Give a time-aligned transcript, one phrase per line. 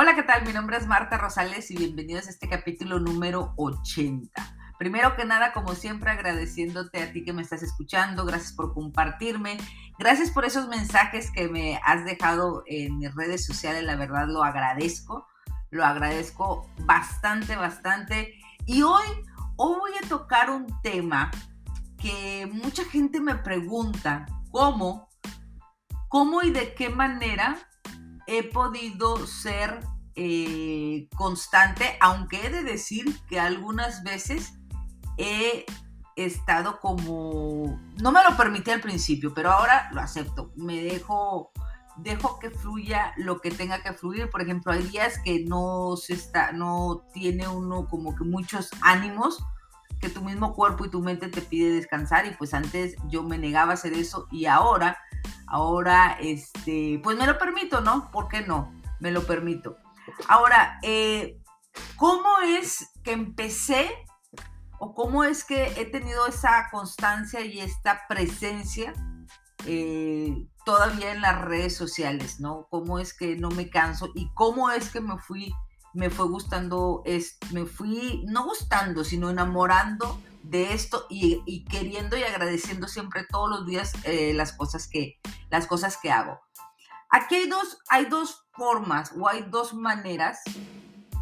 [0.00, 0.44] Hola, ¿qué tal?
[0.44, 4.30] Mi nombre es Marta Rosales y bienvenidos a este capítulo número 80.
[4.78, 9.58] Primero que nada, como siempre, agradeciéndote a ti que me estás escuchando, gracias por compartirme,
[9.98, 14.44] gracias por esos mensajes que me has dejado en mis redes sociales, la verdad lo
[14.44, 15.26] agradezco,
[15.70, 18.34] lo agradezco bastante, bastante.
[18.66, 19.02] Y hoy,
[19.56, 21.32] hoy voy a tocar un tema
[22.00, 25.08] que mucha gente me pregunta, ¿cómo?
[26.06, 27.67] ¿Cómo y de qué manera
[28.28, 29.80] he podido ser
[30.14, 34.52] eh, constante, aunque he de decir que algunas veces
[35.16, 35.64] he
[36.14, 41.52] estado como, no me lo permití al principio, pero ahora lo acepto, me dejo,
[41.96, 46.12] dejo que fluya lo que tenga que fluir, por ejemplo, hay días que no se
[46.12, 49.42] está, no tiene uno como que muchos ánimos,
[50.00, 53.38] que tu mismo cuerpo y tu mente te pide descansar y pues antes yo me
[53.38, 54.98] negaba a hacer eso y ahora
[55.50, 58.10] Ahora, este, pues me lo permito, ¿no?
[58.10, 58.72] ¿Por qué no?
[59.00, 59.76] Me lo permito.
[60.28, 61.40] Ahora, eh,
[61.96, 63.90] ¿cómo es que empecé
[64.78, 68.94] o cómo es que he tenido esa constancia y esta presencia
[69.66, 72.66] eh, todavía en las redes sociales, ¿no?
[72.70, 75.52] ¿Cómo es que no me canso y cómo es que me fui,
[75.94, 82.22] me fue gustando, es, me fui, no gustando, sino enamorando de esto y, queriendo y
[82.22, 85.18] agradeciendo siempre todos los días eh, las, cosas que,
[85.50, 86.40] las cosas que hago.
[87.10, 90.40] Aquí hay dos, hay dos formas o hay dos maneras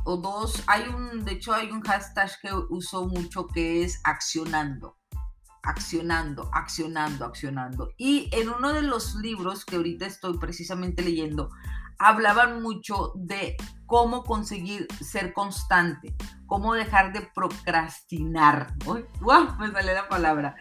[0.05, 4.97] o dos, hay un, de hecho hay un hashtag que uso mucho que es accionando,
[5.62, 7.91] accionando, accionando, accionando.
[7.97, 11.50] Y en uno de los libros que ahorita estoy precisamente leyendo,
[11.98, 16.14] hablaban mucho de cómo conseguir ser constante,
[16.47, 18.74] cómo dejar de procrastinar.
[18.86, 19.04] ¡Uy!
[19.20, 19.56] ¡Wow!
[19.58, 20.56] Me sale la palabra.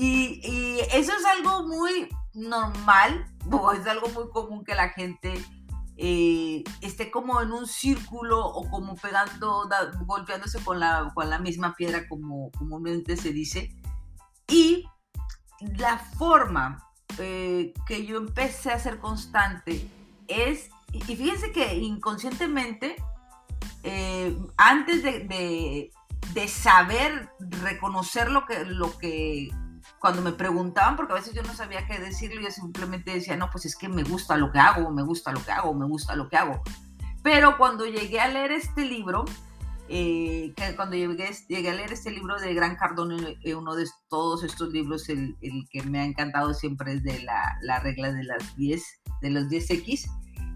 [0.00, 3.26] Y, eso es algo muy normal,
[3.80, 5.44] es algo muy común que la gente
[6.00, 9.68] eh, esté como en un círculo o como pegando,
[10.06, 13.74] golpeándose con la, con la misma piedra, como comúnmente se dice.
[14.46, 14.84] Y
[15.60, 16.88] la forma
[17.18, 19.88] eh, que yo empecé a ser constante
[20.28, 22.94] es, y fíjense que inconscientemente,
[23.82, 25.90] eh, antes de,
[26.46, 29.50] saber reconocer lo que, lo que,
[30.00, 33.50] cuando me preguntaban, porque a veces yo no sabía qué decirle, yo simplemente decía, no,
[33.50, 36.14] pues es que me gusta lo que hago, me gusta lo que hago, me gusta
[36.14, 36.62] lo que hago.
[37.22, 39.24] Pero cuando llegué a leer este libro,
[39.88, 44.44] eh, cuando llegué, llegué, a leer este libro de Gran Cardone, eh, uno de todos
[44.44, 48.22] estos libros, el, el, que me ha encantado siempre es de la, la regla de
[48.24, 48.84] las 10,
[49.22, 50.08] de los 10X,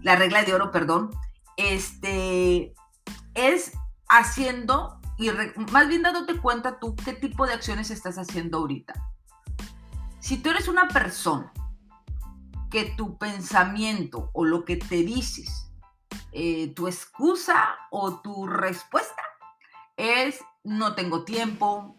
[0.03, 1.09] la regla de oro, perdón,
[1.57, 2.73] este,
[3.33, 3.73] es
[4.07, 5.29] haciendo, y
[5.71, 8.93] más bien dándote cuenta tú qué tipo de acciones estás haciendo ahorita.
[10.23, 11.51] Si tú eres una persona
[12.71, 15.69] que tu pensamiento o lo que te dices,
[16.31, 19.21] eh, tu excusa o tu respuesta
[19.97, 21.97] es no tengo tiempo,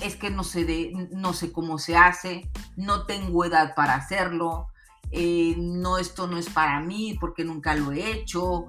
[0.00, 4.66] es que no sé, no sé cómo se hace, no tengo edad para hacerlo,
[5.12, 8.66] eh, no, esto no es para mí porque nunca lo he hecho,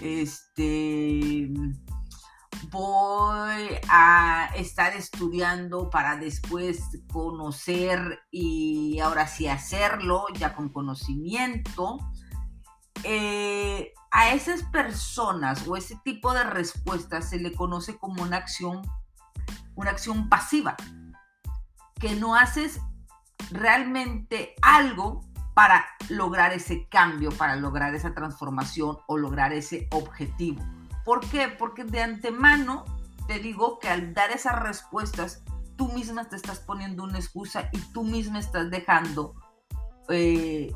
[0.00, 1.50] este,
[2.70, 6.82] voy a estar estudiando para después
[7.12, 11.98] conocer y ahora sí hacerlo, ya con conocimiento.
[13.04, 18.82] Eh, a esas personas o ese tipo de respuestas se le conoce como una acción,
[19.74, 20.76] una acción pasiva,
[22.00, 22.80] que no haces
[23.50, 25.20] realmente algo
[25.54, 30.62] para lograr ese cambio, para lograr esa transformación o lograr ese objetivo.
[31.08, 31.48] ¿Por qué?
[31.48, 32.84] Porque de antemano
[33.26, 35.42] te digo que al dar esas respuestas,
[35.74, 39.34] tú misma te estás poniendo una excusa y tú misma estás dejando,
[40.10, 40.70] eh,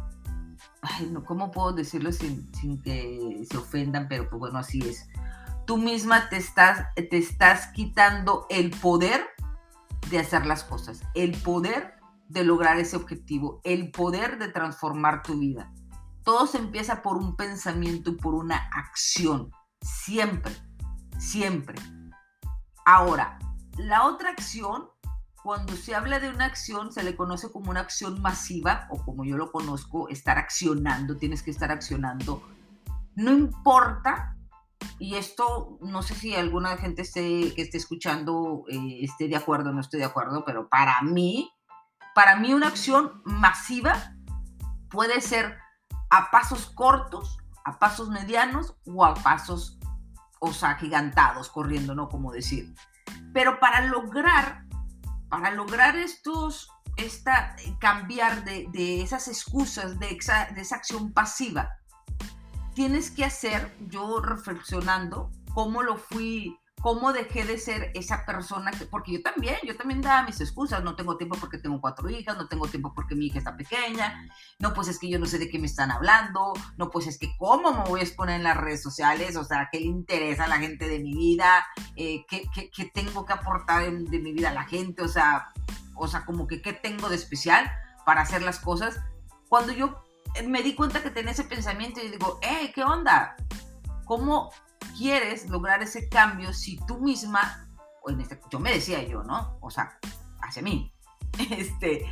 [1.11, 4.09] no, ¿cómo puedo decirlo sin, sin, que se ofendan?
[4.09, 5.07] Pero pues bueno, así es.
[5.67, 9.27] Tú misma te estás, te estás quitando el poder
[10.09, 11.97] de hacer las cosas, el poder
[12.31, 15.71] de lograr ese objetivo, el poder de transformar tu vida.
[16.25, 19.53] Todo se empieza por un pensamiento y por una acción,
[19.83, 20.55] siempre,
[21.19, 21.77] siempre.
[22.87, 23.39] Ahora,
[23.77, 24.89] la otra acción,
[25.43, 29.25] cuando se habla de una acción, se le conoce como una acción masiva o como
[29.25, 32.43] yo lo conozco, estar accionando, tienes que estar accionando.
[33.15, 34.37] No importa,
[34.99, 39.71] y esto no sé si alguna gente esté, que esté escuchando eh, esté de acuerdo
[39.71, 41.53] o no esté de acuerdo, pero para mí
[42.15, 44.15] para mí una acción masiva
[44.91, 45.59] puede ser
[46.11, 49.79] a pasos cortos, a pasos medianos o a pasos,
[50.41, 52.09] o sea, gigantados, corriendo, ¿no?
[52.09, 52.75] Como decir.
[53.33, 54.65] Pero para lograr,
[55.29, 61.71] para lograr estos, esta, cambiar de, esas excusas, de, de esa acción pasiva,
[62.75, 68.85] tienes que hacer, yo reflexionando, cómo lo fui cómo dejé de ser esa persona que,
[68.85, 72.37] porque yo también, yo también daba mis excusas, no tengo tiempo porque tengo cuatro hijas,
[72.37, 75.39] no tengo tiempo porque mi hija está pequeña, no, pues es que yo no sé
[75.39, 78.43] de qué me están hablando, no, pues es que cómo me voy a exponer en
[78.43, 81.65] las redes sociales, o sea, qué le interesa a la gente de mi vida,
[81.95, 85.53] eh, ¿qué, qué, tengo que aportar de mi vida a la gente, o sea,
[85.95, 87.71] o sea, como que qué tengo de especial
[88.05, 88.99] para hacer las cosas.
[89.49, 90.03] Cuando yo
[90.47, 93.37] me di cuenta que tenía ese pensamiento y digo, hey, ¿qué onda?
[94.05, 94.51] ¿Cómo
[95.03, 97.69] quieres lograr ese cambio si tú misma,
[98.03, 99.59] o en este, yo me decía yo, ¿no?
[99.61, 99.99] O sea,
[100.41, 100.95] hacia mí,
[101.51, 102.07] este,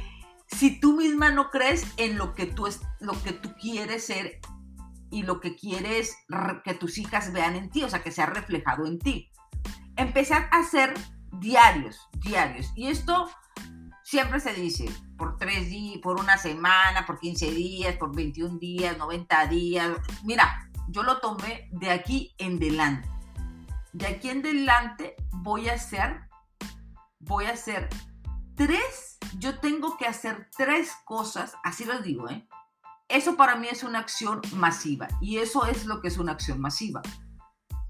[0.48, 4.40] si tú misma no crees en lo que tú, es, lo que tú quieres ser
[5.08, 6.16] y lo que quieres
[6.64, 9.30] que tus hijas vean en ti, o sea, que sea reflejado en ti.
[9.96, 10.92] Empezar a hacer
[11.32, 12.72] diarios, diarios.
[12.74, 13.30] Y esto
[14.02, 18.98] siempre se dice, por tres días, por una semana, por 15 días, por 21 días,
[18.98, 19.90] 90 días.
[20.24, 23.08] Mira, yo lo tomé de aquí en delante.
[23.92, 26.28] De aquí en delante voy a hacer,
[27.18, 27.88] voy a hacer
[28.54, 32.46] tres, yo tengo que hacer tres cosas, así lo digo, ¿eh?
[33.08, 36.60] Eso para mí es una acción masiva y eso es lo que es una acción
[36.60, 37.02] masiva.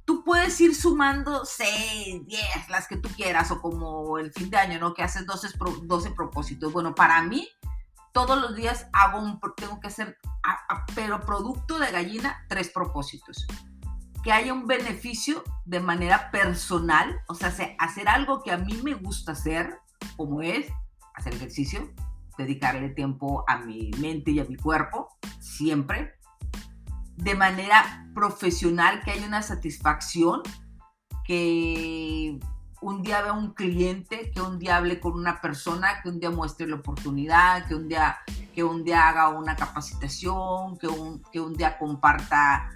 [0.07, 4.57] Tú puedes ir sumando 6, 10, las que tú quieras, o como el fin de
[4.57, 4.93] año, ¿no?
[4.93, 5.51] Que haces 12,
[5.85, 6.73] 12 propósitos.
[6.73, 7.49] Bueno, para mí,
[8.13, 10.17] todos los días hago un, tengo que hacer
[10.95, 13.47] pero producto de gallina, tres propósitos.
[14.23, 18.95] Que haya un beneficio de manera personal, o sea, hacer algo que a mí me
[18.95, 19.79] gusta hacer,
[20.17, 20.67] como es
[21.15, 21.91] hacer ejercicio,
[22.37, 25.09] dedicarle tiempo a mi mente y a mi cuerpo,
[25.39, 26.15] siempre.
[27.17, 30.43] De manera profesional, que haya una satisfacción,
[31.25, 32.39] que
[32.81, 36.31] un día vea un cliente, que un día hable con una persona, que un día
[36.31, 38.19] muestre la oportunidad, que un día
[38.55, 42.71] que un día haga una capacitación, que un, que un día comparta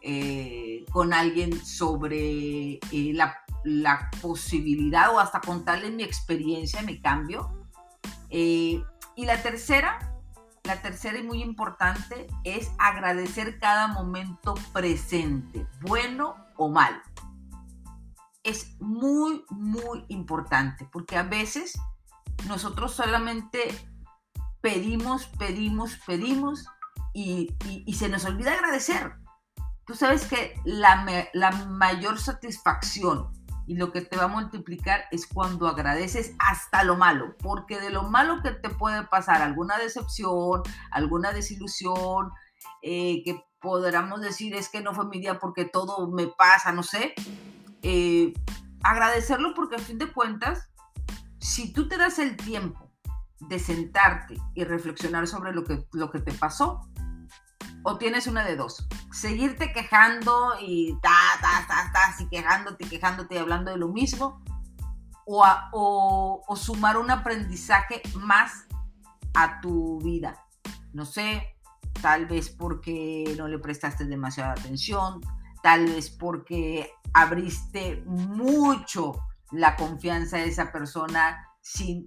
[0.00, 7.66] eh, con alguien sobre eh, la, la, posibilidad o hasta contarle mi experiencia, mi cambio.
[8.30, 8.82] Eh,
[9.14, 10.12] y la tercera,
[10.64, 17.00] la tercera y muy importante es agradecer cada momento presente, bueno o mal.
[18.42, 21.78] Es muy, muy importante porque a veces
[22.48, 23.74] nosotros solamente
[24.60, 26.66] pedimos, pedimos, pedimos
[27.14, 27.54] y,
[27.94, 29.14] se nos olvida agradecer.
[29.86, 33.32] Tú sabes que la, la mayor satisfacción
[33.66, 37.90] y lo que te va a multiplicar es cuando agradeces hasta lo malo, porque de
[37.90, 42.32] lo malo que te puede pasar, alguna decepción, alguna desilusión,
[42.82, 46.82] eh, que podríamos decir es que no fue mi día porque todo me pasa, no
[46.82, 47.14] sé,
[47.82, 48.32] eh,
[48.82, 50.68] agradecerlo porque a fin de cuentas,
[51.38, 52.90] si tú te das el tiempo
[53.40, 56.80] de sentarte y reflexionar sobre lo que, lo que te pasó,
[57.84, 63.34] o tienes una de dos, seguirte quejando y ta, ta, ta, ta, y quejándote, quejándote
[63.34, 64.40] y hablando de lo mismo,
[65.26, 68.66] o, o, o sumar un aprendizaje más
[69.34, 70.36] a tu vida.
[70.92, 71.56] No sé,
[72.00, 75.20] tal vez porque no le prestaste demasiada atención,
[75.62, 79.14] tal vez porque abriste mucho
[79.50, 82.06] la confianza de esa persona sin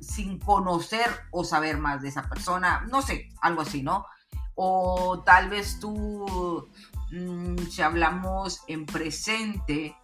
[0.00, 4.06] sin conocer o saber más de esa persona, no sé, algo así, ¿no?
[4.54, 6.68] O tal vez tú,
[7.12, 9.96] mm, si hablamos en presente,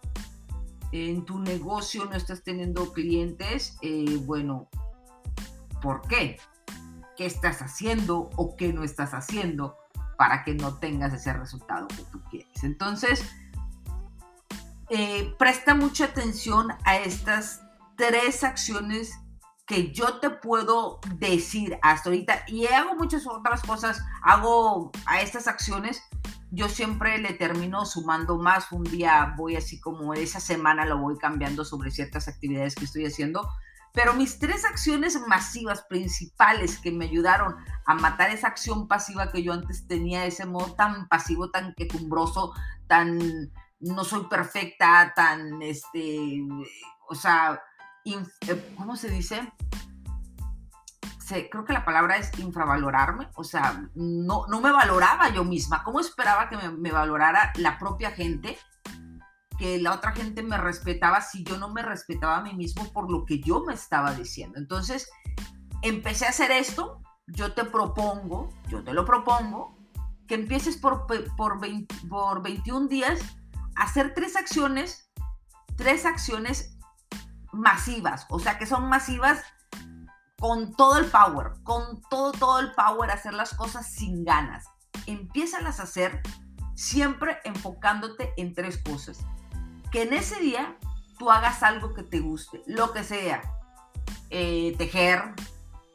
[0.91, 4.69] en tu negocio no estás teniendo clientes, eh, bueno,
[5.81, 6.37] ¿por qué?
[7.17, 9.77] ¿Qué estás haciendo o qué no estás haciendo
[10.17, 12.54] para que no tengas ese resultado que tú quieres?
[12.65, 13.23] Entonces,
[14.89, 17.61] eh, presta mucha atención a estas
[17.95, 19.13] tres acciones
[19.65, 25.47] que yo te puedo decir hasta ahorita, y hago muchas otras cosas, hago a estas
[25.47, 26.03] acciones,
[26.51, 31.17] yo siempre le termino sumando más, un día voy así como esa semana lo voy
[31.17, 33.49] cambiando sobre ciertas actividades que estoy haciendo,
[33.95, 39.41] pero mis tres acciones masivas principales que me ayudaron a matar esa acción pasiva que
[39.41, 42.53] yo antes tenía, ese modo tan pasivo, tan quejumbroso,
[42.87, 46.41] tan no soy perfecta, tan, este,
[47.07, 47.61] o sea,
[48.05, 49.51] eh, ¿cómo se dice?
[51.49, 55.83] creo que la palabra es infravalorarme, o sea, no, no me valoraba yo misma.
[55.83, 58.59] ¿Cómo esperaba que me, valorara la propia gente?
[59.57, 63.11] Que la otra gente me respetaba si yo no me respetaba a mí mismo por
[63.11, 64.59] lo que yo me estaba diciendo.
[64.59, 65.09] Entonces,
[65.81, 69.77] empecé a hacer esto, yo te propongo, yo te lo propongo,
[70.27, 71.59] que empieces por, por,
[72.07, 73.19] por 21 días
[73.75, 75.11] a hacer tres acciones,
[75.75, 76.77] tres acciones
[77.51, 79.43] masivas, o sea, que son masivas
[80.39, 84.65] con todo el power, con todo, todo el power, hacer las cosas sin ganas.
[85.05, 86.21] Empiézalas a hacer
[86.75, 89.19] siempre enfocándote en tres cosas.
[89.95, 90.77] Que en ese día
[91.17, 93.41] tú hagas algo que te guste, lo que sea.
[94.29, 95.33] Eh, tejer,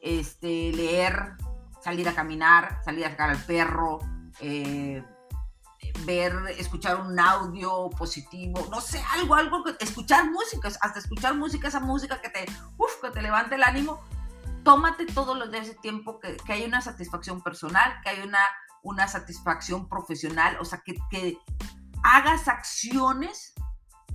[0.01, 1.35] este, leer,
[1.83, 3.99] salir a caminar, salir a sacar al perro,
[4.41, 5.05] eh,
[6.07, 11.81] ver, escuchar un audio positivo, no sé, algo, algo, escuchar música, hasta escuchar música, esa
[11.81, 12.47] música que te,
[12.79, 14.01] uf, que te levante el ánimo,
[14.65, 18.41] tómate todo lo de ese tiempo, que, que hay una satisfacción personal, que hay una,
[18.83, 21.37] una satisfacción profesional, o sea, que, que
[22.03, 23.53] hagas acciones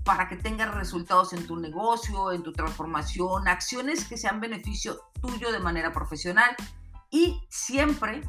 [0.06, 5.52] para que tengas resultados en tu negocio, en tu transformación, acciones que sean beneficio tuyo
[5.52, 6.56] de manera profesional
[7.10, 8.22] y siempre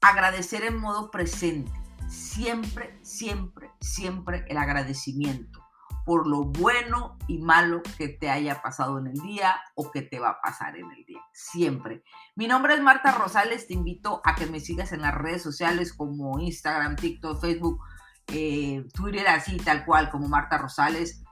[0.00, 1.70] agradecer en modo presente.
[2.08, 5.68] Siempre, siempre, siempre el agradecimiento
[6.08, 10.18] por lo bueno y malo que te haya pasado en el día o que te
[10.18, 11.20] va a pasar en el día.
[11.34, 12.02] Siempre.
[12.34, 13.66] Mi nombre es Marta Rosales.
[13.66, 17.84] Te invito a que me sigas en las redes sociales como Instagram, TikTok, Facebook,
[18.32, 21.22] eh, Twitter, así tal cual como Marta Rosales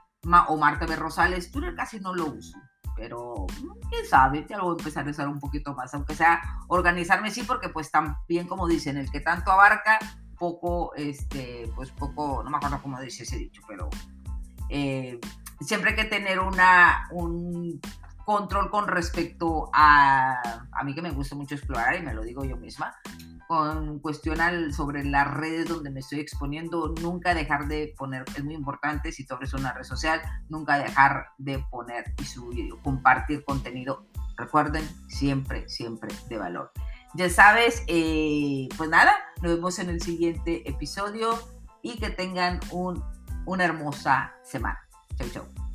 [0.49, 0.97] o Marta B.
[0.97, 1.51] Rosales.
[1.51, 2.59] Twitter casi no lo uso
[2.97, 6.15] pero mm, quién sabe, ya lo voy a empezar a usar un poquito más, aunque
[6.15, 9.99] sea organizarme sí, porque pues también como dicen, el que tanto abarca,
[10.39, 13.89] poco, este, pues poco, no me acuerdo cómo dice ese dicho, pero
[14.71, 15.21] eh,
[15.61, 17.81] siempre hay que tener una, un
[18.27, 22.45] control con respecto a, a mí que me gusta mucho explorar y me lo digo
[22.45, 22.97] yo misma,
[23.47, 24.39] con cuestión
[24.73, 29.25] sobre las redes donde me estoy exponiendo, nunca dejar de poner, es muy importante si
[29.25, 34.05] tú abres una red social, nunca dejar de poner y subir, compartir contenido,
[34.37, 36.73] recuerden, siempre, siempre de valor.
[37.15, 41.39] Ya sabes, eh, pues nada, nos vemos en el siguiente episodio
[41.81, 43.05] y que tengan un,
[43.45, 44.81] una hermosa semana.
[45.17, 45.66] Chau, chau.